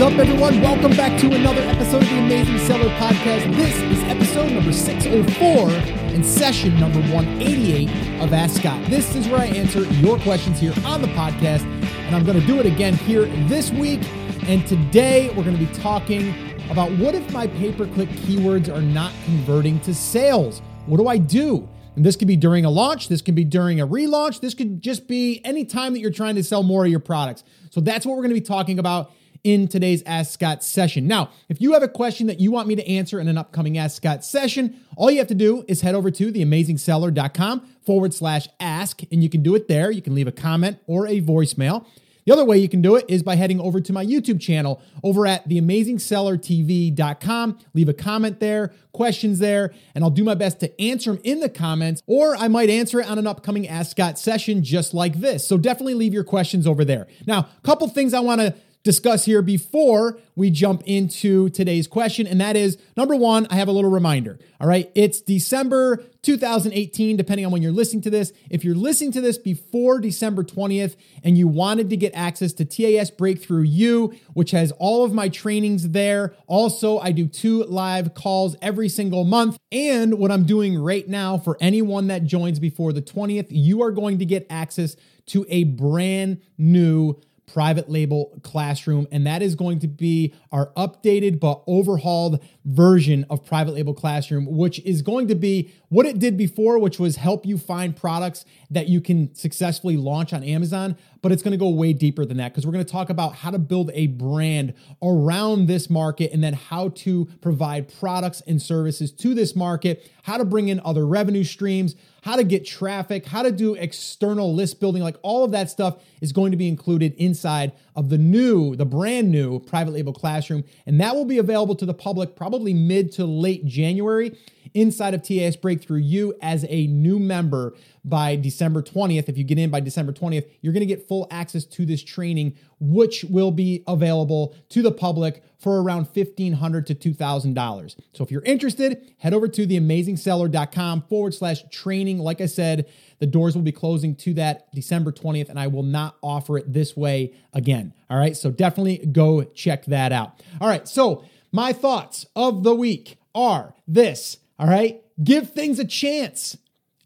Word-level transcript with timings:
What's 0.00 0.14
up, 0.14 0.18
everyone? 0.18 0.62
Welcome 0.62 0.92
back 0.92 1.20
to 1.20 1.26
another 1.26 1.60
episode 1.60 2.02
of 2.02 2.08
the 2.08 2.20
Amazing 2.20 2.56
Seller 2.60 2.88
Podcast. 2.96 3.54
This 3.54 3.76
is 3.82 4.02
episode 4.04 4.50
number 4.50 4.72
604 4.72 5.68
and 6.14 6.24
session 6.24 6.80
number 6.80 7.00
188 7.12 8.22
of 8.22 8.32
Ask 8.32 8.62
Scott. 8.62 8.82
This 8.88 9.14
is 9.14 9.28
where 9.28 9.40
I 9.40 9.48
answer 9.48 9.82
your 9.82 10.18
questions 10.20 10.58
here 10.58 10.72
on 10.86 11.02
the 11.02 11.08
podcast, 11.08 11.64
and 12.06 12.16
I'm 12.16 12.24
going 12.24 12.40
to 12.40 12.46
do 12.46 12.58
it 12.58 12.64
again 12.64 12.94
here 12.94 13.26
this 13.46 13.70
week. 13.72 14.00
And 14.44 14.66
today 14.66 15.28
we're 15.36 15.44
going 15.44 15.58
to 15.58 15.66
be 15.66 15.74
talking 15.74 16.34
about 16.70 16.90
what 16.92 17.14
if 17.14 17.30
my 17.30 17.46
pay 17.46 17.70
per 17.70 17.86
click 17.88 18.08
keywords 18.08 18.74
are 18.74 18.80
not 18.80 19.12
converting 19.26 19.80
to 19.80 19.94
sales? 19.94 20.62
What 20.86 20.96
do 20.96 21.08
I 21.08 21.18
do? 21.18 21.68
And 21.94 22.06
this 22.06 22.16
could 22.16 22.28
be 22.28 22.36
during 22.36 22.64
a 22.64 22.70
launch, 22.70 23.08
this 23.08 23.20
could 23.20 23.34
be 23.34 23.44
during 23.44 23.82
a 23.82 23.86
relaunch, 23.86 24.40
this 24.40 24.54
could 24.54 24.80
just 24.80 25.08
be 25.08 25.42
any 25.44 25.66
time 25.66 25.92
that 25.92 26.00
you're 26.00 26.10
trying 26.10 26.36
to 26.36 26.42
sell 26.42 26.62
more 26.62 26.86
of 26.86 26.90
your 26.90 27.00
products. 27.00 27.44
So 27.68 27.82
that's 27.82 28.06
what 28.06 28.16
we're 28.16 28.22
going 28.22 28.34
to 28.34 28.40
be 28.40 28.46
talking 28.46 28.78
about 28.78 29.12
in 29.44 29.68
today's 29.68 30.02
Ask 30.06 30.32
Scott 30.32 30.64
session. 30.64 31.06
Now, 31.06 31.30
if 31.48 31.60
you 31.60 31.72
have 31.72 31.82
a 31.82 31.88
question 31.88 32.26
that 32.26 32.40
you 32.40 32.50
want 32.50 32.68
me 32.68 32.76
to 32.76 32.88
answer 32.88 33.20
in 33.20 33.28
an 33.28 33.38
upcoming 33.38 33.78
Ask 33.78 33.96
Scott 33.96 34.24
session, 34.24 34.80
all 34.96 35.10
you 35.10 35.18
have 35.18 35.28
to 35.28 35.34
do 35.34 35.64
is 35.68 35.80
head 35.80 35.94
over 35.94 36.10
to 36.10 36.32
theamazingseller.com 36.32 37.60
forward 37.84 38.14
slash 38.14 38.48
ask, 38.58 39.02
and 39.10 39.22
you 39.22 39.30
can 39.30 39.42
do 39.42 39.54
it 39.54 39.68
there. 39.68 39.90
You 39.90 40.02
can 40.02 40.14
leave 40.14 40.28
a 40.28 40.32
comment 40.32 40.78
or 40.86 41.06
a 41.06 41.20
voicemail. 41.20 41.86
The 42.26 42.32
other 42.32 42.44
way 42.44 42.58
you 42.58 42.68
can 42.68 42.82
do 42.82 42.96
it 42.96 43.06
is 43.08 43.22
by 43.22 43.36
heading 43.36 43.60
over 43.60 43.80
to 43.80 43.92
my 43.92 44.04
YouTube 44.04 44.40
channel 44.40 44.82
over 45.02 45.24
at 45.26 45.48
theamazingsellertv.com. 45.48 47.58
Leave 47.74 47.88
a 47.88 47.94
comment 47.94 48.40
there, 48.40 48.72
questions 48.92 49.38
there, 49.38 49.72
and 49.94 50.04
I'll 50.04 50.10
do 50.10 50.22
my 50.22 50.34
best 50.34 50.60
to 50.60 50.78
answer 50.80 51.12
them 51.12 51.20
in 51.24 51.40
the 51.40 51.48
comments, 51.48 52.02
or 52.06 52.36
I 52.36 52.46
might 52.48 52.68
answer 52.70 53.00
it 53.00 53.08
on 53.08 53.18
an 53.18 53.26
upcoming 53.26 53.66
Ask 53.66 53.90
Scott 53.92 54.18
session 54.18 54.62
just 54.62 54.92
like 54.94 55.20
this. 55.20 55.48
So 55.48 55.58
definitely 55.58 55.94
leave 55.94 56.14
your 56.14 56.24
questions 56.24 56.66
over 56.66 56.84
there. 56.84 57.06
Now, 57.26 57.40
a 57.40 57.48
couple 57.62 57.88
things 57.88 58.12
I 58.14 58.20
want 58.20 58.42
to 58.42 58.54
discuss 58.82 59.26
here 59.26 59.42
before 59.42 60.18
we 60.36 60.50
jump 60.50 60.82
into 60.86 61.50
today's 61.50 61.86
question. 61.86 62.26
And 62.26 62.40
that 62.40 62.56
is 62.56 62.78
number 62.96 63.14
one, 63.14 63.46
I 63.50 63.56
have 63.56 63.68
a 63.68 63.72
little 63.72 63.90
reminder. 63.90 64.38
All 64.58 64.66
right. 64.66 64.90
It's 64.94 65.20
December 65.20 66.02
2018, 66.22 67.16
depending 67.16 67.44
on 67.44 67.52
when 67.52 67.62
you're 67.62 67.72
listening 67.72 68.02
to 68.02 68.10
this. 68.10 68.32
If 68.50 68.64
you're 68.64 68.74
listening 68.74 69.12
to 69.12 69.20
this 69.20 69.36
before 69.38 70.00
December 70.00 70.42
20th 70.42 70.96
and 71.22 71.36
you 71.36 71.46
wanted 71.46 71.90
to 71.90 71.96
get 71.96 72.14
access 72.14 72.52
to 72.54 72.64
TAS 72.64 73.10
Breakthrough 73.10 73.62
U, 73.62 74.14
which 74.32 74.52
has 74.52 74.72
all 74.72 75.04
of 75.04 75.12
my 75.12 75.28
trainings 75.28 75.90
there. 75.90 76.34
Also, 76.46 76.98
I 76.98 77.12
do 77.12 77.26
two 77.26 77.64
live 77.64 78.14
calls 78.14 78.56
every 78.62 78.88
single 78.88 79.24
month. 79.24 79.58
And 79.70 80.18
what 80.18 80.30
I'm 80.30 80.44
doing 80.44 80.78
right 80.78 81.06
now 81.06 81.36
for 81.36 81.58
anyone 81.60 82.06
that 82.06 82.24
joins 82.24 82.58
before 82.58 82.92
the 82.92 83.02
20th, 83.02 83.48
you 83.50 83.82
are 83.82 83.90
going 83.90 84.18
to 84.18 84.24
get 84.24 84.46
access 84.48 84.96
to 85.26 85.46
a 85.48 85.64
brand 85.64 86.40
new 86.58 87.20
private 87.52 87.88
label 87.88 88.38
classroom. 88.42 89.06
And 89.10 89.26
that 89.26 89.42
is 89.42 89.54
going 89.54 89.80
to 89.80 89.88
be 89.88 90.34
our 90.52 90.66
updated 90.76 91.40
but 91.40 91.62
overhauled 91.66 92.42
version 92.64 93.26
of 93.30 93.44
private 93.44 93.74
label 93.74 93.94
classroom, 93.94 94.46
which 94.46 94.78
is 94.80 95.02
going 95.02 95.28
to 95.28 95.34
be 95.34 95.72
what 95.88 96.06
it 96.06 96.18
did 96.18 96.36
before, 96.36 96.78
which 96.78 96.98
was 96.98 97.16
help 97.16 97.44
you 97.44 97.58
find 97.58 97.96
products 97.96 98.44
that 98.70 98.88
you 98.88 99.00
can 99.00 99.34
successfully 99.34 99.96
launch 99.96 100.32
on 100.32 100.44
Amazon. 100.44 100.96
But 101.22 101.32
it's 101.32 101.42
going 101.42 101.52
to 101.52 101.58
go 101.58 101.68
way 101.68 101.92
deeper 101.92 102.24
than 102.24 102.38
that 102.38 102.52
because 102.52 102.66
we're 102.66 102.72
going 102.72 102.84
to 102.84 102.90
talk 102.90 103.10
about 103.10 103.34
how 103.34 103.50
to 103.50 103.58
build 103.58 103.90
a 103.92 104.06
brand 104.06 104.74
around 105.02 105.66
this 105.66 105.90
market 105.90 106.32
and 106.32 106.42
then 106.42 106.54
how 106.54 106.90
to 106.90 107.26
provide 107.42 107.92
products 107.98 108.42
and 108.46 108.62
services 108.62 109.12
to 109.12 109.34
this 109.34 109.54
market, 109.54 110.10
how 110.22 110.38
to 110.38 110.44
bring 110.44 110.68
in 110.68 110.80
other 110.82 111.06
revenue 111.06 111.44
streams, 111.44 111.94
how 112.22 112.36
to 112.36 112.44
get 112.44 112.66
traffic, 112.66 113.26
how 113.26 113.42
to 113.42 113.52
do 113.52 113.74
external 113.74 114.54
list 114.54 114.80
building, 114.80 115.02
like 115.02 115.16
all 115.22 115.44
of 115.44 115.52
that 115.52 115.70
stuff 115.70 116.02
is 116.20 116.32
going 116.32 116.50
to 116.52 116.56
be 116.56 116.68
included 116.68 117.14
inside 117.14 117.39
of 117.44 118.08
the 118.08 118.18
new, 118.18 118.76
the 118.76 118.84
brand 118.84 119.30
new 119.30 119.60
private 119.60 119.92
label 119.92 120.12
classroom. 120.12 120.64
And 120.86 121.00
that 121.00 121.14
will 121.14 121.24
be 121.24 121.38
available 121.38 121.74
to 121.76 121.86
the 121.86 121.94
public 121.94 122.36
probably 122.36 122.74
mid 122.74 123.12
to 123.12 123.24
late 123.24 123.64
January 123.66 124.36
inside 124.74 125.14
of 125.14 125.22
TAS 125.22 125.56
Breakthrough 125.56 126.00
U 126.00 126.34
as 126.40 126.64
a 126.68 126.86
new 126.86 127.18
member 127.18 127.74
by 128.04 128.36
December 128.36 128.82
20th. 128.82 129.28
If 129.28 129.36
you 129.36 129.44
get 129.44 129.58
in 129.58 129.70
by 129.70 129.80
December 129.80 130.12
20th, 130.12 130.48
you're 130.60 130.72
going 130.72 130.80
to 130.80 130.86
get 130.86 131.06
full 131.06 131.26
access 131.30 131.64
to 131.66 131.84
this 131.84 132.02
training, 132.02 132.56
which 132.78 133.24
will 133.24 133.50
be 133.50 133.84
available 133.86 134.54
to 134.70 134.82
the 134.82 134.92
public 134.92 135.42
for 135.58 135.82
around 135.82 136.08
1,500 136.12 136.86
to 136.86 136.94
$2,000. 136.94 137.96
So 138.14 138.24
if 138.24 138.30
you're 138.30 138.42
interested, 138.42 139.12
head 139.18 139.34
over 139.34 139.48
to 139.48 139.66
theamazingseller.com 139.66 141.02
forward 141.02 141.34
slash 141.34 141.62
training. 141.70 142.18
Like 142.18 142.40
I 142.40 142.46
said, 142.46 142.88
the 143.18 143.26
doors 143.26 143.54
will 143.54 143.62
be 143.62 143.72
closing 143.72 144.16
to 144.16 144.34
that 144.34 144.72
December 144.74 145.12
20th, 145.12 145.50
and 145.50 145.60
I 145.60 145.66
will 145.66 145.82
not 145.82 146.16
offer 146.22 146.56
it 146.56 146.72
this 146.72 146.96
way 146.96 147.34
again. 147.52 147.92
All 148.08 148.18
right. 148.18 148.36
So 148.36 148.50
definitely 148.50 148.98
go 148.98 149.44
check 149.44 149.84
that 149.86 150.12
out. 150.12 150.42
All 150.60 150.68
right. 150.68 150.88
So 150.88 151.24
my 151.52 151.72
thoughts 151.72 152.26
of 152.34 152.62
the 152.62 152.74
week 152.74 153.18
are 153.34 153.74
this. 153.86 154.38
All 154.60 154.68
right. 154.68 155.02
Give 155.24 155.50
things 155.50 155.78
a 155.78 155.86
chance. 155.86 156.58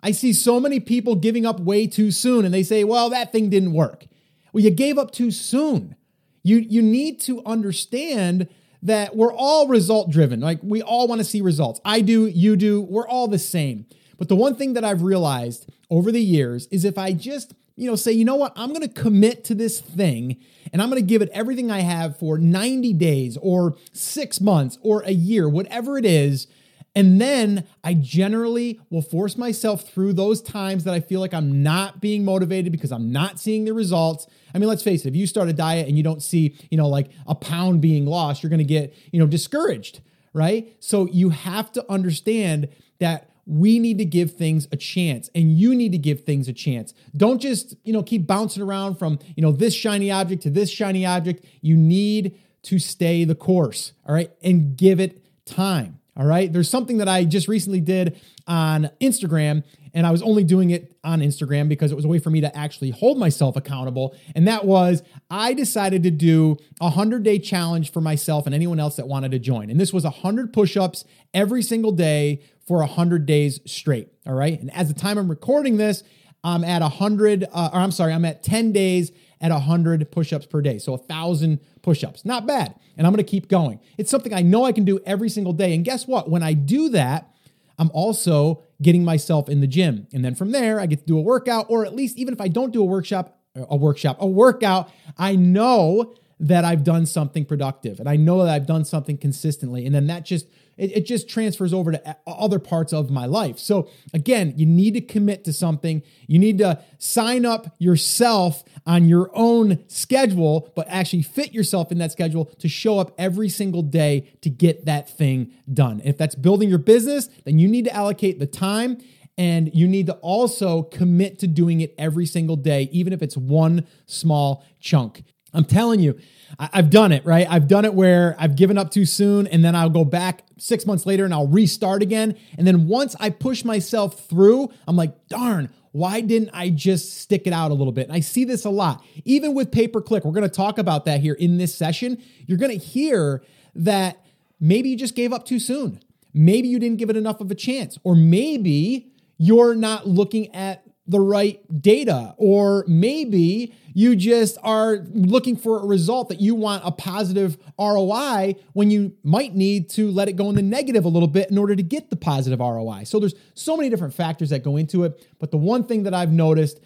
I 0.03 0.11
see 0.11 0.33
so 0.33 0.59
many 0.59 0.81
people 0.81 1.15
giving 1.15 1.47
up 1.47 1.61
way 1.61 1.87
too 1.87 2.11
soon 2.11 2.45
and 2.45 2.53
they 2.53 2.65
say, 2.65 2.83
well, 2.83 3.09
that 3.11 3.31
thing 3.31 3.49
didn't 3.49 3.73
work. 3.73 4.07
Well, 4.53 4.65
you 4.65 4.71
gave 4.71 4.99
up 4.99 5.13
too 5.13 5.31
soon. 5.31 5.95
You, 6.43 6.59
you 6.59 6.83
need 6.83 7.21
to 7.21 7.43
understand 7.47 8.49
that 8.83 9.15
we're 9.15 9.33
all 9.33 9.69
result 9.69 10.11
driven. 10.11 10.41
Like 10.41 10.59
we 10.65 10.83
all 10.83 11.07
want 11.07 11.21
to 11.21 11.25
see 11.25 11.41
results. 11.41 11.81
I 11.85 12.01
do, 12.01 12.27
you 12.27 12.57
do, 12.57 12.83
we're 12.83 13.07
all 13.07 13.29
the 13.29 13.39
same. 13.39 13.87
But 14.19 14.29
the 14.29 14.37
one 14.37 14.57
thing 14.57 14.73
that 14.75 14.85
I've 14.85 15.03
realized 15.03 15.71
over 15.91 16.11
the 16.11 16.21
years 16.21 16.67
is 16.73 16.85
if 16.85 16.99
I 16.99 17.13
just, 17.13 17.55
you 17.77 17.89
know, 17.89 17.97
say, 17.97 18.13
you 18.13 18.25
know 18.25 18.37
what, 18.37 18.53
I'm 18.57 18.71
going 18.71 18.83
to 18.83 18.89
commit 18.89 19.45
to 19.45 19.55
this 19.55 19.81
thing 19.81 20.39
and 20.73 20.83
I'm 20.83 20.91
going 20.91 21.01
to 21.01 21.07
give 21.07 21.23
it 21.23 21.31
everything 21.33 21.71
I 21.71 21.81
have 21.81 22.19
for 22.19 22.37
90 22.37 22.93
days 22.95 23.39
or 23.41 23.77
six 23.93 24.41
months 24.41 24.77
or 24.83 25.03
a 25.03 25.13
year, 25.13 25.49
whatever 25.49 25.97
it 25.97 26.05
is. 26.05 26.49
And 26.97 27.21
then 27.21 27.65
I 27.83 27.95
generally 27.95 28.81
will 28.89 29.03
force 29.03 29.37
myself 29.37 29.89
through 29.89 30.13
those 30.13 30.41
times 30.41 30.85
that 30.85 30.95
I 30.95 31.01
feel 31.01 31.21
like 31.21 31.35
I'm 31.35 31.63
not 31.63 32.01
being 32.01 32.25
motivated 32.25 32.71
because 32.71 32.93
I'm 32.93 33.11
not 33.11 33.41
seeing 33.41 33.65
the 33.65 33.73
results. 33.73 34.29
I 34.55 34.59
mean, 34.59 34.69
let's 34.69 34.83
face 34.83 35.05
it, 35.05 35.09
if 35.09 35.17
you 35.17 35.27
start 35.27 35.49
a 35.49 35.53
diet 35.53 35.89
and 35.89 35.97
you 35.97 36.05
don't 36.05 36.23
see, 36.23 36.57
you 36.71 36.79
know, 36.79 36.89
like 36.89 37.11
a 37.27 37.35
pound 37.35 37.81
being 37.81 38.07
lost, 38.07 38.43
you're 38.43 38.51
going 38.51 38.59
to 38.59 38.65
get, 38.65 38.95
you 39.11 39.19
know, 39.19 39.27
discouraged, 39.27 40.01
right? 40.33 40.73
So 40.79 41.09
you 41.09 41.31
have 41.31 41.73
to 41.73 41.85
understand 41.91 42.69
that 43.01 43.31
we 43.47 43.79
need 43.79 43.99
to 43.99 44.05
give 44.05 44.33
things 44.33 44.69
a 44.71 44.77
chance 44.77 45.29
and 45.35 45.51
you 45.59 45.75
need 45.75 45.93
to 45.93 45.99
give 45.99 46.21
things 46.25 46.49
a 46.49 46.53
chance. 46.53 46.95
Don't 47.17 47.41
just, 47.41 47.75
you 47.85 47.93
know, 47.93 48.03
keep 48.03 48.27
bouncing 48.27 48.63
around 48.63 48.99
from, 48.99 49.19
you 49.37 49.43
know, 49.43 49.53
this 49.53 49.75
shiny 49.75 50.11
object 50.11 50.43
to 50.45 50.51
this 50.51 50.71
shiny 50.71 51.05
object. 51.05 51.45
You 51.61 51.77
need 51.77 52.39
to 52.63 52.79
stay 52.79 53.25
the 53.25 53.35
course, 53.35 53.93
all 54.07 54.15
right, 54.15 54.31
and 54.43 54.77
give 54.77 55.01
it 55.01 55.21
time. 55.45 55.99
All 56.17 56.27
right. 56.27 56.53
There's 56.53 56.69
something 56.69 56.99
that 56.99 57.09
I 57.09 57.25
just 57.25 57.49
recently 57.49 57.81
did 57.81 58.21
on 58.47 58.91
Instagram, 59.01 59.65
and 59.93 60.07
I 60.07 60.13
was 60.13 60.23
only 60.23 60.45
doing 60.45 60.71
it 60.71 60.97
on 61.03 61.21
Instagram 61.21 61.69
because 61.69 61.91
it 61.91 61.97
was 61.97 62.05
a 62.05 62.09
way 62.09 62.19
for 62.19 62.31
me 62.31 62.41
to 62.41 62.57
actually 62.57 62.91
hold 62.91 63.19
myself 63.19 63.57
accountable. 63.57 64.15
And 64.37 64.47
that 64.47 64.65
was 64.65 65.03
I 65.29 65.55
decided 65.55 66.05
to 66.05 66.11
do 66.11 66.57
a 66.81 66.85
100 66.85 67.25
day 67.25 67.39
challenge 67.39 67.91
for 67.91 68.01
myself 68.01 68.47
and 68.47 68.55
anyone 68.55 68.79
else 68.79 68.97
that 68.97 69.09
wanted 69.09 69.33
to 69.33 69.39
join. 69.41 69.71
And 69.71 69.81
this 69.81 69.93
was 69.93 70.05
100 70.05 70.53
push 70.53 70.77
ups 70.77 71.05
every 71.33 71.63
single 71.63 71.93
day 71.93 72.43
for 72.67 72.79
100 72.79 73.27
days 73.27 73.61
straight. 73.67 74.09
All 74.27 74.35
right. 74.35 74.61
And 74.61 74.73
as 74.73 74.89
the 74.89 74.95
time 74.99 75.19
I'm 75.19 75.29
recording 75.29 75.77
this, 75.77 76.05
I'm 76.45 76.63
at 76.63 76.83
100, 76.83 77.45
uh, 77.53 77.71
or 77.73 77.81
I'm 77.81 77.91
sorry, 77.91 78.13
I'm 78.13 78.25
at 78.25 78.43
10 78.43 78.73
days 78.73 79.11
at 79.41 79.51
100 79.51 80.11
push 80.13 80.33
ups 80.33 80.47
per 80.47 80.61
day. 80.61 80.79
So 80.79 80.93
a 80.93 80.99
1,000 80.99 81.59
push 81.85 82.03
ups. 82.03 82.25
Not 82.25 82.47
bad. 82.47 82.75
And 82.97 83.07
I'm 83.07 83.13
going 83.13 83.25
to 83.25 83.31
keep 83.31 83.49
going. 83.49 83.79
It's 83.99 84.11
something 84.11 84.33
I 84.35 84.43
know 84.43 84.65
I 84.65 84.73
can 84.73 84.85
do 84.85 84.99
every 85.07 85.29
single 85.29 85.53
day. 85.53 85.75
And 85.75 85.85
guess 85.85 86.07
what? 86.09 86.29
When 86.31 86.43
I 86.43 86.55
do 86.55 86.89
that, 86.91 87.31
I'm 87.79 87.91
also 87.93 88.63
getting 88.81 89.05
myself 89.05 89.49
in 89.49 89.61
the 89.61 89.67
gym. 89.67 90.07
And 90.13 90.25
then 90.25 90.35
from 90.35 90.53
there, 90.53 90.81
I 90.81 90.87
get 90.87 91.01
to 91.01 91.07
do 91.07 91.19
a 91.19 91.21
workout, 91.21 91.67
or 91.69 91.85
at 91.85 91.95
least 91.95 92.17
even 92.17 92.33
if 92.33 92.41
I 92.41 92.49
don't 92.49 92.73
do 92.73 92.81
a 92.81 92.85
workshop, 92.85 93.39
a 93.55 93.77
workshop, 93.77 94.17
a 94.21 94.27
workout, 94.27 94.91
I 95.19 95.37
know 95.37 96.15
that 96.45 96.63
I've 96.63 96.85
done 96.85 97.07
something 97.07 97.47
productive 97.47 97.99
and 97.99 98.09
I 98.09 98.17
know 98.17 98.45
that 98.45 98.53
I've 98.53 98.67
done 98.67 98.85
something 98.85 99.17
consistently. 99.17 99.87
And 99.87 99.95
then 99.95 100.07
that 100.09 100.27
just 100.27 100.47
it, 100.77 100.95
it 100.95 101.07
just 101.07 101.27
transfers 101.27 101.73
over 101.73 101.93
to 101.93 102.17
other 102.27 102.59
parts 102.59 102.93
of 102.93 103.11
my 103.11 103.25
life. 103.25 103.59
So 103.59 103.89
again, 104.13 104.53
you 104.57 104.67
need 104.67 104.93
to 104.95 105.01
commit 105.01 105.45
to 105.45 105.55
something. 105.55 106.03
You 106.27 106.39
need 106.39 106.59
to 106.59 106.83
sign 106.99 107.47
up 107.47 107.75
yourself 107.79 108.63
on 108.85 109.09
your 109.09 109.31
own 109.33 109.85
schedule, 109.89 110.71
but 110.77 110.87
actually 110.89 111.23
fit 111.23 111.55
yourself 111.55 111.91
in 111.91 111.97
that 111.99 112.13
schedule 112.13 112.47
to 112.59 112.69
show 112.69 112.99
up 112.99 113.15
every 113.17 113.49
single 113.49 113.83
day 113.83 114.31
to 114.43 114.51
get 114.51 114.85
that 114.85 115.09
thing 115.09 115.51
done. 115.73 116.03
if 116.05 116.19
that's 116.19 116.35
building 116.35 116.69
your 116.69 116.79
business, 116.79 117.29
then 117.45 117.59
you 117.59 117.69
need 117.69 117.87
to 117.87 117.95
allocate 117.95 118.39
the 118.39 118.47
time 118.47 118.99
and 119.39 119.75
you 119.75 119.89
need 119.89 120.07
to 120.07 120.15
also 120.17 120.83
commit 120.83 121.39
to 121.39 121.47
doing 121.47 121.81
it 121.81 121.95
every 121.99 122.27
single 122.27 122.57
day, 122.57 122.89
even 122.93 123.13
if 123.13 123.23
it's 123.23 123.37
one 123.37 123.87
small 124.07 124.65
chunk. 124.79 125.23
I'm 125.55 125.65
telling 125.65 126.01
you, 126.01 126.19
I've 126.59 126.91
done 126.91 127.13
it, 127.13 127.25
right? 127.25 127.47
I've 127.49 127.67
done 127.67 127.85
it 127.85 127.95
where 127.95 128.37
I've 128.39 128.57
given 128.57 128.79
up 128.79 128.91
too 128.91 129.07
soon 129.07 129.47
and 129.47 129.65
then 129.65 129.75
I'll 129.75 129.91
go 129.91 130.05
back 130.05 130.43
six 130.59 130.87
months 130.87 131.07
later 131.07 131.25
and 131.25 131.35
I'll 131.35 131.49
restart 131.49 132.03
again. 132.03 132.37
And 132.59 132.67
then 132.67 132.87
once 132.87 133.17
I 133.19 133.31
push 133.31 133.65
myself 133.65 134.29
through, 134.29 134.71
I'm 134.87 134.97
like, 134.97 135.29
darn, 135.29 135.71
why 135.93 136.21
didn't 136.21 136.51
I 136.53 136.71
just 136.71 137.19
stick 137.19 137.47
it 137.47 137.53
out 137.53 137.71
a 137.71 137.75
little 137.75 137.93
bit? 137.93 138.09
And 138.09 138.17
I 138.17 138.21
see 138.21 138.45
this 138.45 138.65
a 138.65 138.71
lot, 138.71 139.05
even 139.25 139.55
with 139.55 139.73
pay 139.73 139.89
per 139.89 140.01
click. 140.01 140.25
We're 140.25 140.33
going 140.33 140.49
to 140.49 140.55
talk 140.55 140.79
about 140.79 141.05
that 141.07 141.21
here 141.21 141.35
in 141.35 141.59
this 141.59 141.75
session. 141.75 142.23
You're 142.47 142.59
going 142.59 142.79
to 142.79 142.85
hear 142.85 143.43
that 143.77 144.25
maybe 144.61 144.91
you 144.91 144.97
just 144.97 145.17
gave 145.17 145.33
up 145.33 145.45
too 145.45 145.59
soon. 145.59 146.01
Maybe 146.33 146.69
you 146.69 146.79
didn't 146.79 146.99
give 146.99 147.11
it 147.11 147.17
enough 147.17 147.41
of 147.41 147.51
a 147.51 147.55
chance, 147.55 147.97
or 148.03 148.17
maybe 148.17 149.13
you're 149.39 149.75
not 149.75 150.07
looking 150.07 150.53
at 150.55 150.84
the 151.07 151.21
right 151.21 151.61
data, 151.83 152.35
or 152.39 152.85
maybe 152.89 153.75
you 153.93 154.17
just 154.17 154.57
are 154.63 155.07
looking 155.13 155.55
for 155.55 155.81
a 155.81 155.87
result 155.87 156.31
that 156.31 156.41
you 156.41 156.55
want 156.55 156.83
a 156.85 156.91
positive 156.91 157.59
ROI 157.79 158.57
when 158.73 158.91
you 158.91 159.15
might 159.23 159.55
need 159.55 159.91
to 159.91 160.11
let 160.11 160.29
it 160.29 160.33
go 160.33 160.49
in 160.49 160.55
the 160.55 160.63
negative 160.63 161.05
a 161.05 161.09
little 161.09 161.29
bit 161.29 161.51
in 161.51 161.59
order 161.59 161.77
to 161.77 161.83
get 161.83 162.11
the 162.11 162.17
positive 162.17 162.59
ROI. 162.59 163.05
So 163.05 163.21
there's 163.21 163.35
so 163.53 163.77
many 163.77 163.91
different 163.91 164.15
factors 164.15 164.51
that 164.51 164.65
go 164.65 164.77
into 164.77 165.05
it. 165.05 165.27
But 165.39 165.51
the 165.51 165.59
one 165.59 165.85
thing 165.85 166.05
that 166.05 166.15
I've 166.15 166.33
noticed 166.33 166.81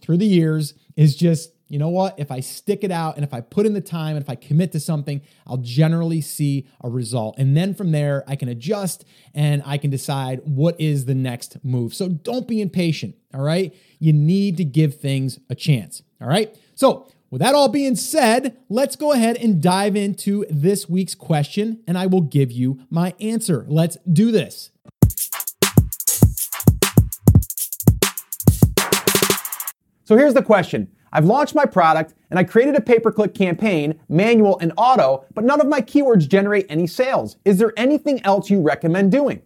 through 0.00 0.18
the 0.18 0.26
years 0.26 0.74
is 0.96 1.16
just 1.16 1.52
you 1.70 1.78
know 1.78 1.88
what? 1.88 2.18
If 2.18 2.32
I 2.32 2.40
stick 2.40 2.82
it 2.82 2.90
out 2.90 3.14
and 3.14 3.24
if 3.24 3.32
I 3.32 3.40
put 3.40 3.64
in 3.64 3.74
the 3.74 3.80
time 3.80 4.16
and 4.16 4.24
if 4.24 4.28
I 4.28 4.34
commit 4.34 4.72
to 4.72 4.80
something, 4.80 5.22
I'll 5.46 5.58
generally 5.58 6.20
see 6.20 6.66
a 6.82 6.90
result. 6.90 7.36
And 7.38 7.56
then 7.56 7.74
from 7.74 7.92
there, 7.92 8.24
I 8.26 8.34
can 8.34 8.48
adjust 8.48 9.04
and 9.36 9.62
I 9.64 9.78
can 9.78 9.88
decide 9.88 10.40
what 10.44 10.78
is 10.80 11.04
the 11.04 11.14
next 11.14 11.64
move. 11.64 11.94
So 11.94 12.08
don't 12.08 12.48
be 12.48 12.60
impatient, 12.60 13.14
all 13.32 13.42
right? 13.42 13.72
You 14.00 14.12
need 14.12 14.56
to 14.56 14.64
give 14.64 14.96
things 14.96 15.38
a 15.48 15.54
chance, 15.54 16.02
all 16.20 16.26
right? 16.26 16.58
So, 16.74 17.08
with 17.30 17.40
that 17.40 17.54
all 17.54 17.68
being 17.68 17.94
said, 17.94 18.58
let's 18.68 18.96
go 18.96 19.12
ahead 19.12 19.36
and 19.36 19.62
dive 19.62 19.94
into 19.94 20.44
this 20.50 20.88
week's 20.88 21.14
question 21.14 21.84
and 21.86 21.96
I 21.96 22.06
will 22.06 22.22
give 22.22 22.50
you 22.50 22.80
my 22.90 23.14
answer. 23.20 23.64
Let's 23.68 23.96
do 24.12 24.32
this. 24.32 24.72
So 30.02 30.16
here's 30.16 30.34
the 30.34 30.42
question 30.42 30.88
I've 31.12 31.24
launched 31.24 31.54
my 31.54 31.66
product 31.66 32.14
and 32.30 32.38
I 32.38 32.44
created 32.44 32.76
a 32.76 32.80
pay 32.80 32.98
per 32.98 33.10
click 33.10 33.34
campaign, 33.34 33.98
manual 34.08 34.58
and 34.60 34.72
auto, 34.76 35.24
but 35.34 35.44
none 35.44 35.60
of 35.60 35.66
my 35.66 35.80
keywords 35.80 36.28
generate 36.28 36.66
any 36.68 36.86
sales. 36.86 37.36
Is 37.44 37.58
there 37.58 37.72
anything 37.76 38.24
else 38.24 38.50
you 38.50 38.60
recommend 38.60 39.12
doing? 39.12 39.42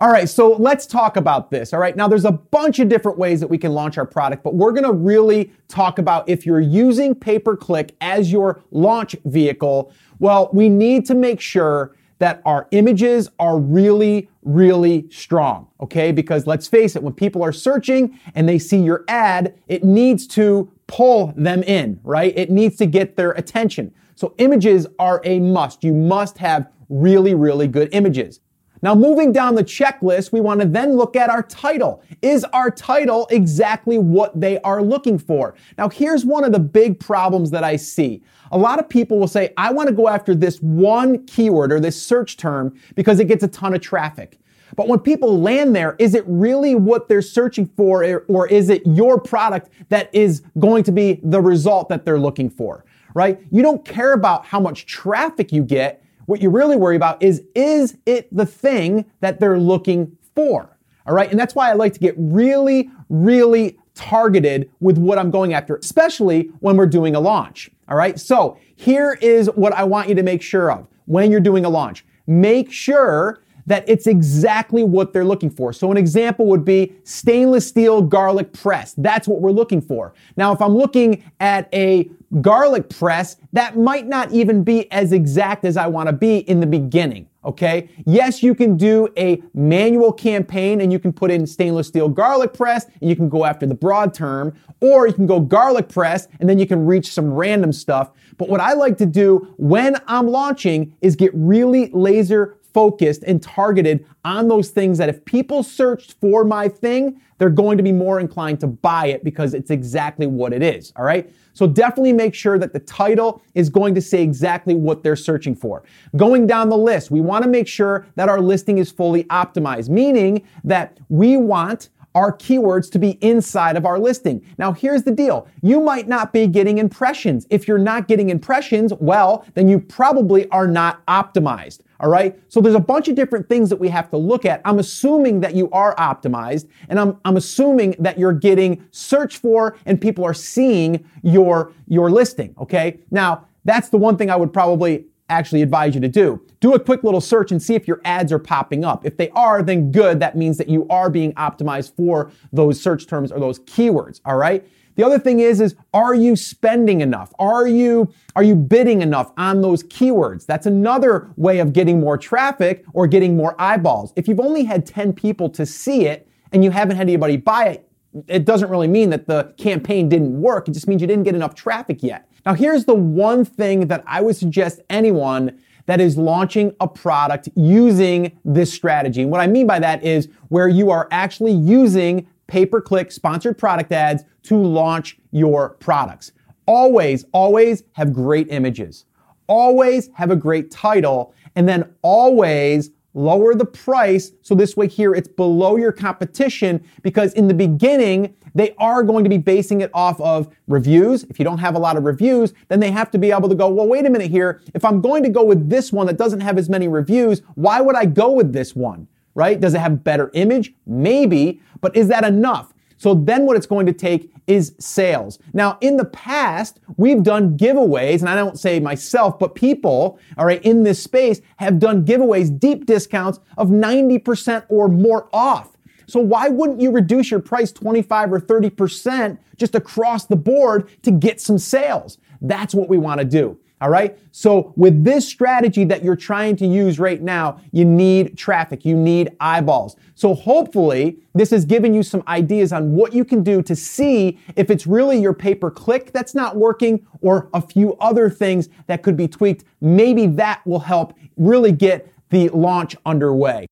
All 0.00 0.10
right, 0.10 0.28
so 0.28 0.54
let's 0.54 0.86
talk 0.86 1.16
about 1.16 1.52
this. 1.52 1.72
All 1.72 1.78
right, 1.78 1.96
now 1.96 2.08
there's 2.08 2.24
a 2.24 2.32
bunch 2.32 2.80
of 2.80 2.88
different 2.88 3.16
ways 3.16 3.38
that 3.38 3.46
we 3.46 3.56
can 3.56 3.72
launch 3.72 3.96
our 3.96 4.04
product, 4.04 4.42
but 4.42 4.54
we're 4.54 4.72
gonna 4.72 4.92
really 4.92 5.52
talk 5.68 6.00
about 6.00 6.28
if 6.28 6.44
you're 6.44 6.60
using 6.60 7.14
pay 7.14 7.38
per 7.38 7.56
click 7.56 7.94
as 8.00 8.32
your 8.32 8.60
launch 8.72 9.14
vehicle, 9.24 9.92
well, 10.18 10.50
we 10.52 10.68
need 10.68 11.06
to 11.06 11.14
make 11.14 11.40
sure 11.40 11.94
that 12.18 12.40
our 12.44 12.68
images 12.70 13.28
are 13.38 13.58
really, 13.58 14.28
really 14.42 15.06
strong, 15.10 15.68
okay? 15.80 16.12
Because 16.12 16.46
let's 16.46 16.66
face 16.66 16.96
it, 16.96 17.02
when 17.02 17.12
people 17.12 17.42
are 17.42 17.52
searching 17.52 18.18
and 18.34 18.48
they 18.48 18.58
see 18.58 18.78
your 18.78 19.04
ad, 19.08 19.58
it 19.68 19.84
needs 19.84 20.26
to 20.28 20.70
pull 20.86 21.32
them 21.36 21.62
in, 21.62 21.98
right? 22.04 22.32
It 22.36 22.50
needs 22.50 22.76
to 22.76 22.86
get 22.86 23.16
their 23.16 23.32
attention. 23.32 23.92
So 24.14 24.34
images 24.38 24.86
are 24.98 25.20
a 25.24 25.40
must. 25.40 25.82
You 25.82 25.92
must 25.92 26.38
have 26.38 26.70
really, 26.88 27.34
really 27.34 27.66
good 27.66 27.88
images. 27.92 28.40
Now, 28.84 28.94
moving 28.94 29.32
down 29.32 29.54
the 29.54 29.64
checklist, 29.64 30.30
we 30.30 30.42
want 30.42 30.60
to 30.60 30.66
then 30.66 30.94
look 30.98 31.16
at 31.16 31.30
our 31.30 31.42
title. 31.42 32.02
Is 32.20 32.44
our 32.44 32.70
title 32.70 33.26
exactly 33.30 33.96
what 33.96 34.38
they 34.38 34.60
are 34.60 34.82
looking 34.82 35.18
for? 35.18 35.54
Now, 35.78 35.88
here's 35.88 36.26
one 36.26 36.44
of 36.44 36.52
the 36.52 36.58
big 36.58 37.00
problems 37.00 37.50
that 37.52 37.64
I 37.64 37.76
see. 37.76 38.22
A 38.52 38.58
lot 38.58 38.78
of 38.78 38.86
people 38.86 39.18
will 39.18 39.26
say, 39.26 39.54
I 39.56 39.72
want 39.72 39.88
to 39.88 39.94
go 39.94 40.06
after 40.06 40.34
this 40.34 40.60
one 40.60 41.24
keyword 41.24 41.72
or 41.72 41.80
this 41.80 42.00
search 42.00 42.36
term 42.36 42.78
because 42.94 43.20
it 43.20 43.24
gets 43.24 43.42
a 43.42 43.48
ton 43.48 43.72
of 43.72 43.80
traffic. 43.80 44.38
But 44.76 44.86
when 44.86 44.98
people 44.98 45.40
land 45.40 45.74
there, 45.74 45.96
is 45.98 46.14
it 46.14 46.24
really 46.26 46.74
what 46.74 47.08
they're 47.08 47.22
searching 47.22 47.64
for, 47.64 48.04
or 48.28 48.46
is 48.48 48.68
it 48.68 48.82
your 48.84 49.18
product 49.18 49.70
that 49.88 50.14
is 50.14 50.42
going 50.58 50.84
to 50.84 50.92
be 50.92 51.20
the 51.22 51.40
result 51.40 51.88
that 51.88 52.04
they're 52.04 52.20
looking 52.20 52.50
for? 52.50 52.84
Right? 53.14 53.40
You 53.50 53.62
don't 53.62 53.82
care 53.82 54.12
about 54.12 54.44
how 54.44 54.60
much 54.60 54.84
traffic 54.84 55.52
you 55.52 55.62
get. 55.62 56.03
What 56.26 56.40
you 56.40 56.50
really 56.50 56.76
worry 56.76 56.96
about 56.96 57.22
is, 57.22 57.42
is 57.54 57.96
it 58.06 58.34
the 58.34 58.46
thing 58.46 59.04
that 59.20 59.40
they're 59.40 59.58
looking 59.58 60.16
for? 60.34 60.76
All 61.06 61.14
right. 61.14 61.30
And 61.30 61.38
that's 61.38 61.54
why 61.54 61.70
I 61.70 61.74
like 61.74 61.92
to 61.94 62.00
get 62.00 62.14
really, 62.16 62.90
really 63.08 63.78
targeted 63.94 64.70
with 64.80 64.98
what 64.98 65.18
I'm 65.18 65.30
going 65.30 65.52
after, 65.52 65.76
especially 65.76 66.50
when 66.60 66.76
we're 66.76 66.86
doing 66.86 67.14
a 67.14 67.20
launch. 67.20 67.70
All 67.88 67.96
right. 67.96 68.18
So 68.18 68.58
here 68.74 69.18
is 69.20 69.48
what 69.54 69.72
I 69.74 69.84
want 69.84 70.08
you 70.08 70.14
to 70.14 70.22
make 70.22 70.42
sure 70.42 70.72
of 70.72 70.88
when 71.06 71.30
you're 71.30 71.40
doing 71.40 71.64
a 71.64 71.68
launch. 71.68 72.04
Make 72.26 72.72
sure 72.72 73.43
that 73.66 73.88
it's 73.88 74.06
exactly 74.06 74.84
what 74.84 75.12
they're 75.12 75.24
looking 75.24 75.50
for. 75.50 75.72
So 75.72 75.90
an 75.90 75.96
example 75.96 76.46
would 76.46 76.64
be 76.64 76.94
stainless 77.04 77.66
steel 77.66 78.02
garlic 78.02 78.52
press. 78.52 78.94
That's 78.96 79.26
what 79.26 79.40
we're 79.40 79.50
looking 79.50 79.80
for. 79.80 80.14
Now, 80.36 80.52
if 80.52 80.60
I'm 80.60 80.76
looking 80.76 81.24
at 81.40 81.68
a 81.72 82.10
garlic 82.40 82.88
press, 82.88 83.36
that 83.52 83.76
might 83.76 84.06
not 84.06 84.32
even 84.32 84.64
be 84.64 84.90
as 84.90 85.12
exact 85.12 85.64
as 85.64 85.76
I 85.76 85.86
want 85.86 86.08
to 86.08 86.12
be 86.12 86.38
in 86.38 86.60
the 86.60 86.66
beginning. 86.66 87.28
Okay. 87.44 87.90
Yes, 88.06 88.42
you 88.42 88.54
can 88.54 88.76
do 88.76 89.08
a 89.18 89.42
manual 89.52 90.12
campaign 90.12 90.80
and 90.80 90.90
you 90.90 90.98
can 90.98 91.12
put 91.12 91.30
in 91.30 91.46
stainless 91.46 91.88
steel 91.88 92.08
garlic 92.08 92.54
press 92.54 92.86
and 93.00 93.10
you 93.10 93.14
can 93.14 93.28
go 93.28 93.44
after 93.44 93.66
the 93.66 93.74
broad 93.74 94.14
term, 94.14 94.54
or 94.80 95.06
you 95.06 95.12
can 95.12 95.26
go 95.26 95.40
garlic 95.40 95.88
press 95.88 96.26
and 96.40 96.48
then 96.48 96.58
you 96.58 96.66
can 96.66 96.86
reach 96.86 97.12
some 97.12 97.32
random 97.32 97.70
stuff. 97.70 98.10
But 98.38 98.48
what 98.48 98.60
I 98.60 98.72
like 98.72 98.96
to 98.98 99.06
do 99.06 99.54
when 99.58 99.96
I'm 100.06 100.26
launching 100.28 100.96
is 101.02 101.16
get 101.16 101.32
really 101.34 101.90
laser 101.92 102.56
focused 102.74 103.22
and 103.22 103.42
targeted 103.42 104.04
on 104.24 104.48
those 104.48 104.70
things 104.70 104.98
that 104.98 105.08
if 105.08 105.24
people 105.24 105.62
searched 105.62 106.14
for 106.20 106.44
my 106.44 106.68
thing, 106.68 107.20
they're 107.38 107.48
going 107.48 107.76
to 107.76 107.82
be 107.82 107.92
more 107.92 108.20
inclined 108.20 108.60
to 108.60 108.66
buy 108.66 109.06
it 109.06 109.24
because 109.24 109.54
it's 109.54 109.70
exactly 109.70 110.26
what 110.26 110.52
it 110.52 110.62
is. 110.62 110.92
All 110.96 111.04
right. 111.04 111.32
So 111.52 111.66
definitely 111.68 112.12
make 112.12 112.34
sure 112.34 112.58
that 112.58 112.72
the 112.72 112.80
title 112.80 113.40
is 113.54 113.70
going 113.70 113.94
to 113.94 114.00
say 114.00 114.22
exactly 114.22 114.74
what 114.74 115.02
they're 115.02 115.16
searching 115.16 115.54
for. 115.54 115.84
Going 116.16 116.46
down 116.46 116.68
the 116.68 116.76
list, 116.76 117.10
we 117.10 117.20
want 117.20 117.44
to 117.44 117.48
make 117.48 117.68
sure 117.68 118.06
that 118.16 118.28
our 118.28 118.40
listing 118.40 118.78
is 118.78 118.90
fully 118.90 119.24
optimized, 119.24 119.88
meaning 119.88 120.46
that 120.64 120.98
we 121.08 121.36
want 121.36 121.90
our 122.14 122.36
keywords 122.36 122.90
to 122.92 122.98
be 122.98 123.12
inside 123.20 123.76
of 123.76 123.84
our 123.84 123.98
listing. 123.98 124.44
Now, 124.56 124.72
here's 124.72 125.02
the 125.02 125.10
deal. 125.10 125.48
You 125.62 125.80
might 125.80 126.06
not 126.06 126.32
be 126.32 126.46
getting 126.46 126.78
impressions. 126.78 127.46
If 127.50 127.66
you're 127.66 127.78
not 127.78 128.06
getting 128.06 128.30
impressions, 128.30 128.92
well, 129.00 129.44
then 129.54 129.68
you 129.68 129.80
probably 129.80 130.48
are 130.50 130.68
not 130.68 131.04
optimized. 131.06 131.80
All 132.04 132.10
right. 132.10 132.38
So 132.52 132.60
there's 132.60 132.74
a 132.74 132.80
bunch 132.80 133.08
of 133.08 133.14
different 133.14 133.48
things 133.48 133.70
that 133.70 133.76
we 133.76 133.88
have 133.88 134.10
to 134.10 134.18
look 134.18 134.44
at. 134.44 134.60
I'm 134.66 134.78
assuming 134.78 135.40
that 135.40 135.54
you 135.54 135.70
are 135.70 135.96
optimized 135.96 136.68
and 136.90 137.00
I'm, 137.00 137.18
I'm 137.24 137.38
assuming 137.38 137.96
that 137.98 138.18
you're 138.18 138.34
getting 138.34 138.86
searched 138.90 139.38
for 139.38 139.78
and 139.86 139.98
people 139.98 140.22
are 140.22 140.34
seeing 140.34 141.02
your, 141.22 141.72
your 141.86 142.10
listing. 142.10 142.54
Okay. 142.60 142.98
Now, 143.10 143.46
that's 143.64 143.88
the 143.88 143.96
one 143.96 144.18
thing 144.18 144.28
I 144.28 144.36
would 144.36 144.52
probably 144.52 145.06
actually 145.30 145.62
advise 145.62 145.94
you 145.94 146.00
to 146.02 146.08
do. 146.08 146.42
Do 146.60 146.74
a 146.74 146.78
quick 146.78 147.04
little 147.04 147.22
search 147.22 147.50
and 147.50 147.62
see 147.62 147.74
if 147.74 147.88
your 147.88 148.02
ads 148.04 148.34
are 148.34 148.38
popping 148.38 148.84
up. 148.84 149.06
If 149.06 149.16
they 149.16 149.30
are, 149.30 149.62
then 149.62 149.90
good. 149.90 150.20
That 150.20 150.36
means 150.36 150.58
that 150.58 150.68
you 150.68 150.86
are 150.90 151.08
being 151.08 151.32
optimized 151.36 151.96
for 151.96 152.30
those 152.52 152.78
search 152.78 153.06
terms 153.06 153.32
or 153.32 153.40
those 153.40 153.60
keywords. 153.60 154.20
All 154.26 154.36
right. 154.36 154.62
The 154.96 155.04
other 155.04 155.18
thing 155.18 155.40
is, 155.40 155.60
is 155.60 155.74
are 155.92 156.14
you 156.14 156.36
spending 156.36 157.00
enough? 157.00 157.32
Are 157.38 157.66
you, 157.66 158.12
are 158.36 158.42
you 158.42 158.54
bidding 158.54 159.02
enough 159.02 159.32
on 159.36 159.60
those 159.60 159.82
keywords? 159.82 160.46
That's 160.46 160.66
another 160.66 161.30
way 161.36 161.58
of 161.58 161.72
getting 161.72 162.00
more 162.00 162.16
traffic 162.16 162.84
or 162.92 163.06
getting 163.06 163.36
more 163.36 163.54
eyeballs. 163.58 164.12
If 164.16 164.28
you've 164.28 164.40
only 164.40 164.64
had 164.64 164.86
10 164.86 165.12
people 165.12 165.48
to 165.50 165.66
see 165.66 166.06
it 166.06 166.28
and 166.52 166.62
you 166.62 166.70
haven't 166.70 166.96
had 166.96 167.08
anybody 167.08 167.36
buy 167.36 167.68
it, 167.68 167.90
it 168.28 168.44
doesn't 168.44 168.70
really 168.70 168.86
mean 168.86 169.10
that 169.10 169.26
the 169.26 169.52
campaign 169.58 170.08
didn't 170.08 170.40
work. 170.40 170.68
It 170.68 170.72
just 170.72 170.86
means 170.86 171.00
you 171.00 171.08
didn't 171.08 171.24
get 171.24 171.34
enough 171.34 171.54
traffic 171.54 172.02
yet. 172.02 172.28
Now, 172.46 172.54
here's 172.54 172.84
the 172.84 172.94
one 172.94 173.44
thing 173.44 173.88
that 173.88 174.04
I 174.06 174.20
would 174.20 174.36
suggest 174.36 174.80
anyone 174.90 175.58
that 175.86 176.00
is 176.00 176.16
launching 176.16 176.74
a 176.80 176.88
product 176.88 177.48
using 177.56 178.38
this 178.44 178.72
strategy. 178.72 179.22
And 179.22 179.30
what 179.30 179.40
I 179.40 179.46
mean 179.46 179.66
by 179.66 179.78
that 179.80 180.02
is 180.04 180.28
where 180.48 180.68
you 180.68 180.90
are 180.90 181.08
actually 181.10 181.52
using 181.52 182.26
pay 182.46 182.66
per 182.66 182.80
click 182.80 183.10
sponsored 183.12 183.58
product 183.58 183.92
ads 183.92 184.24
to 184.44 184.56
launch 184.56 185.18
your 185.30 185.70
products. 185.80 186.32
Always, 186.66 187.24
always 187.32 187.82
have 187.92 188.12
great 188.12 188.48
images. 188.50 189.04
Always 189.46 190.08
have 190.14 190.30
a 190.30 190.36
great 190.36 190.70
title. 190.70 191.34
And 191.56 191.68
then 191.68 191.94
always 192.02 192.90
lower 193.14 193.54
the 193.54 193.64
price. 193.64 194.32
So 194.42 194.54
this 194.54 194.76
way 194.76 194.88
here, 194.88 195.14
it's 195.14 195.28
below 195.28 195.76
your 195.76 195.92
competition 195.92 196.84
because 197.02 197.32
in 197.34 197.48
the 197.48 197.54
beginning, 197.54 198.34
they 198.54 198.74
are 198.78 199.02
going 199.02 199.24
to 199.24 199.30
be 199.30 199.38
basing 199.38 199.80
it 199.80 199.90
off 199.94 200.20
of 200.20 200.54
reviews. 200.68 201.24
If 201.24 201.38
you 201.38 201.44
don't 201.44 201.58
have 201.58 201.74
a 201.74 201.78
lot 201.78 201.96
of 201.96 202.04
reviews, 202.04 202.52
then 202.68 202.80
they 202.80 202.90
have 202.90 203.10
to 203.12 203.18
be 203.18 203.30
able 203.30 203.48
to 203.48 203.54
go, 203.54 203.68
well, 203.68 203.86
wait 203.86 204.06
a 204.06 204.10
minute 204.10 204.30
here. 204.30 204.60
If 204.74 204.84
I'm 204.84 205.00
going 205.00 205.22
to 205.22 205.28
go 205.28 205.44
with 205.44 205.68
this 205.70 205.92
one 205.92 206.06
that 206.06 206.16
doesn't 206.16 206.40
have 206.40 206.58
as 206.58 206.68
many 206.68 206.88
reviews, 206.88 207.42
why 207.54 207.80
would 207.80 207.96
I 207.96 208.04
go 208.04 208.32
with 208.32 208.52
this 208.52 208.74
one? 208.74 209.08
Right? 209.34 209.60
Does 209.60 209.74
it 209.74 209.80
have 209.80 210.04
better 210.04 210.30
image? 210.34 210.74
Maybe, 210.86 211.60
but 211.80 211.96
is 211.96 212.08
that 212.08 212.24
enough? 212.24 212.72
So 212.96 213.14
then 213.14 213.46
what 213.46 213.56
it's 213.56 213.66
going 213.66 213.86
to 213.86 213.92
take 213.92 214.32
is 214.46 214.74
sales. 214.78 215.38
Now, 215.52 215.78
in 215.80 215.96
the 215.96 216.04
past, 216.04 216.80
we've 216.96 217.22
done 217.22 217.56
giveaways, 217.56 218.20
and 218.20 218.28
I 218.28 218.34
don't 218.34 218.58
say 218.58 218.78
myself, 218.80 219.38
but 219.38 219.54
people, 219.54 220.18
all 220.38 220.46
right, 220.46 220.62
in 220.62 220.84
this 220.84 221.02
space 221.02 221.40
have 221.56 221.78
done 221.78 222.04
giveaways, 222.04 222.58
deep 222.58 222.86
discounts 222.86 223.40
of 223.56 223.68
90% 223.68 224.64
or 224.68 224.88
more 224.88 225.28
off. 225.32 225.76
So 226.06 226.20
why 226.20 226.48
wouldn't 226.48 226.80
you 226.80 226.90
reduce 226.90 227.30
your 227.30 227.40
price 227.40 227.72
25 227.72 228.32
or 228.32 228.40
30% 228.40 229.38
just 229.56 229.74
across 229.74 230.26
the 230.26 230.36
board 230.36 230.90
to 231.02 231.10
get 231.10 231.40
some 231.40 231.58
sales? 231.58 232.18
That's 232.40 232.74
what 232.74 232.88
we 232.88 232.98
want 232.98 233.20
to 233.20 233.24
do. 233.24 233.58
All 233.80 233.90
right. 233.90 234.18
So 234.30 234.72
with 234.76 235.04
this 235.04 235.28
strategy 235.28 235.84
that 235.84 236.02
you're 236.04 236.16
trying 236.16 236.56
to 236.56 236.66
use 236.66 236.98
right 236.98 237.20
now, 237.20 237.60
you 237.72 237.84
need 237.84 238.38
traffic. 238.38 238.84
You 238.84 238.96
need 238.96 239.30
eyeballs. 239.40 239.96
So 240.14 240.34
hopefully 240.34 241.18
this 241.34 241.50
has 241.50 241.64
given 241.64 241.92
you 241.92 242.02
some 242.02 242.22
ideas 242.28 242.72
on 242.72 242.92
what 242.92 243.12
you 243.12 243.24
can 243.24 243.42
do 243.42 243.62
to 243.62 243.76
see 243.76 244.38
if 244.56 244.70
it's 244.70 244.86
really 244.86 245.20
your 245.20 245.34
pay 245.34 245.54
per 245.54 245.70
click 245.70 246.12
that's 246.12 246.34
not 246.34 246.56
working 246.56 247.04
or 247.20 247.50
a 247.52 247.60
few 247.60 247.94
other 247.96 248.30
things 248.30 248.68
that 248.86 249.02
could 249.02 249.16
be 249.16 249.28
tweaked. 249.28 249.64
Maybe 249.80 250.28
that 250.28 250.64
will 250.64 250.80
help 250.80 251.14
really 251.36 251.72
get 251.72 252.10
the 252.30 252.48
launch 252.50 252.96
underway. 253.04 253.66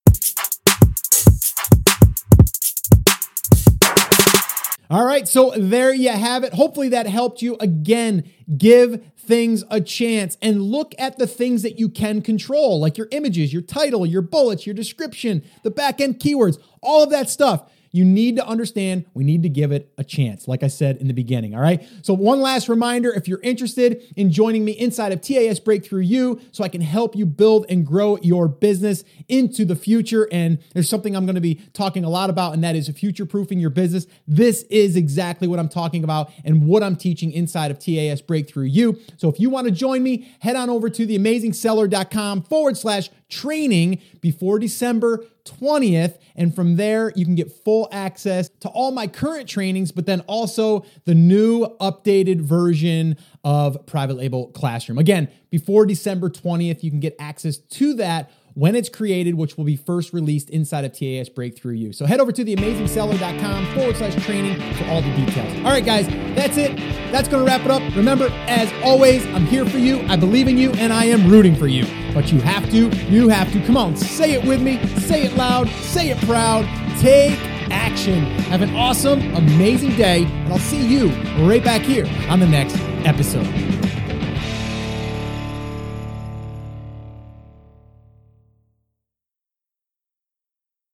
All 4.92 5.06
right, 5.06 5.26
so 5.26 5.54
there 5.56 5.94
you 5.94 6.10
have 6.10 6.44
it. 6.44 6.52
Hopefully 6.52 6.90
that 6.90 7.06
helped 7.06 7.40
you. 7.40 7.56
Again, 7.60 8.30
give 8.58 9.02
things 9.22 9.64
a 9.70 9.80
chance 9.80 10.36
and 10.42 10.62
look 10.62 10.94
at 10.98 11.18
the 11.18 11.26
things 11.26 11.62
that 11.62 11.78
you 11.78 11.88
can 11.88 12.22
control, 12.22 12.80
like 12.80 12.98
your 12.98 13.08
images, 13.12 13.52
your 13.52 13.62
title, 13.62 14.04
your 14.04 14.22
bullets, 14.22 14.66
your 14.66 14.74
description, 14.74 15.42
the 15.62 15.70
back 15.70 16.00
end 16.00 16.18
keywords, 16.18 16.58
all 16.80 17.02
of 17.02 17.10
that 17.10 17.30
stuff 17.30 17.70
you 17.92 18.06
need 18.06 18.36
to 18.36 18.46
understand 18.46 19.04
we 19.12 19.22
need 19.22 19.42
to 19.42 19.50
give 19.50 19.70
it 19.70 19.92
a 19.98 20.04
chance, 20.04 20.48
like 20.48 20.62
I 20.62 20.68
said 20.68 20.96
in 20.96 21.08
the 21.08 21.14
beginning. 21.14 21.54
All 21.54 21.60
right. 21.60 21.86
So, 22.00 22.14
one 22.14 22.40
last 22.40 22.68
reminder 22.68 23.12
if 23.12 23.28
you're 23.28 23.40
interested 23.42 24.02
in 24.16 24.32
joining 24.32 24.64
me 24.64 24.72
inside 24.72 25.12
of 25.12 25.20
TAS 25.20 25.60
Breakthrough 25.60 26.00
U, 26.00 26.40
so 26.52 26.64
I 26.64 26.68
can 26.68 26.80
help 26.80 27.14
you 27.14 27.26
build 27.26 27.66
and 27.68 27.86
grow 27.86 28.18
your 28.22 28.48
business 28.48 29.04
into 29.28 29.66
the 29.66 29.76
future. 29.76 30.26
And 30.32 30.58
there's 30.72 30.88
something 30.88 31.14
I'm 31.14 31.26
going 31.26 31.34
to 31.34 31.42
be 31.42 31.56
talking 31.74 32.04
a 32.04 32.08
lot 32.08 32.30
about, 32.30 32.54
and 32.54 32.64
that 32.64 32.74
is 32.74 32.88
future 32.88 33.26
proofing 33.26 33.58
your 33.58 33.70
business. 33.70 34.06
This 34.26 34.62
is 34.64 34.96
exactly 34.96 35.46
what 35.48 35.58
I'm 35.58 35.68
talking 35.68 36.04
about 36.04 36.30
and 36.44 36.66
what 36.66 36.82
I'm 36.82 36.96
teaching 36.96 37.32
inside 37.32 37.70
of 37.70 37.78
TAS 37.78 38.22
Breakthrough 38.22 38.66
U. 38.66 38.98
So, 39.18 39.28
if 39.28 39.38
you 39.38 39.50
want 39.50 39.66
to 39.66 39.70
join 39.70 40.02
me, 40.02 40.34
head 40.40 40.56
on 40.56 40.70
over 40.70 40.88
to 40.88 41.06
theamazingseller.com 41.06 42.44
forward 42.44 42.78
slash 42.78 43.10
training 43.32 43.98
before 44.20 44.58
December 44.58 45.24
20th. 45.44 46.18
And 46.36 46.54
from 46.54 46.76
there, 46.76 47.12
you 47.16 47.24
can 47.24 47.34
get 47.34 47.50
full 47.50 47.88
access 47.90 48.50
to 48.60 48.68
all 48.68 48.92
my 48.92 49.06
current 49.06 49.48
trainings, 49.48 49.90
but 49.90 50.06
then 50.06 50.20
also 50.22 50.84
the 51.04 51.14
new 51.14 51.66
updated 51.80 52.42
version 52.42 53.16
of 53.42 53.84
Private 53.86 54.18
Label 54.18 54.48
Classroom. 54.48 54.98
Again, 54.98 55.28
before 55.50 55.86
December 55.86 56.28
20th, 56.28 56.82
you 56.82 56.90
can 56.90 57.00
get 57.00 57.16
access 57.18 57.56
to 57.56 57.94
that 57.94 58.30
when 58.54 58.74
it's 58.74 58.88
created, 58.88 59.34
which 59.34 59.56
will 59.56 59.64
be 59.64 59.76
first 59.76 60.12
released 60.12 60.50
inside 60.50 60.84
of 60.84 60.92
TAS 60.92 61.28
Breakthrough 61.28 61.74
U. 61.74 61.92
So 61.92 62.06
head 62.06 62.20
over 62.20 62.32
to 62.32 62.44
theamazingseller.com 62.44 63.74
forward 63.74 63.96
slash 63.96 64.14
training 64.24 64.56
for 64.76 64.84
all 64.86 65.02
the 65.02 65.14
details. 65.14 65.54
All 65.58 65.72
right, 65.72 65.84
guys, 65.84 66.06
that's 66.34 66.56
it. 66.56 66.76
That's 67.12 67.28
going 67.28 67.44
to 67.44 67.46
wrap 67.46 67.64
it 67.64 67.70
up. 67.70 67.82
Remember, 67.96 68.28
as 68.46 68.72
always, 68.84 69.24
I'm 69.26 69.46
here 69.46 69.66
for 69.66 69.78
you. 69.78 70.00
I 70.08 70.16
believe 70.16 70.48
in 70.48 70.58
you 70.58 70.72
and 70.72 70.92
I 70.92 71.04
am 71.06 71.30
rooting 71.30 71.54
for 71.54 71.66
you. 71.66 71.86
But 72.14 72.32
you 72.32 72.40
have 72.40 72.70
to, 72.70 72.88
you 73.10 73.28
have 73.28 73.52
to. 73.52 73.64
Come 73.64 73.76
on, 73.76 73.96
say 73.96 74.32
it 74.32 74.44
with 74.44 74.60
me. 74.60 74.84
Say 75.00 75.24
it 75.24 75.34
loud. 75.36 75.68
Say 75.68 76.10
it 76.10 76.18
proud. 76.18 76.64
Take 77.00 77.38
action. 77.70 78.24
Have 78.50 78.62
an 78.62 78.74
awesome, 78.76 79.20
amazing 79.34 79.96
day. 79.96 80.24
And 80.24 80.52
I'll 80.52 80.58
see 80.58 80.86
you 80.86 81.08
right 81.46 81.64
back 81.64 81.82
here 81.82 82.06
on 82.28 82.40
the 82.40 82.46
next 82.46 82.76
episode. 83.06 83.46